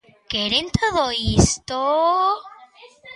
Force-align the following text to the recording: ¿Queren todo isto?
¿Queren 0.31 0.65
todo 0.79 1.03
isto? 1.41 1.79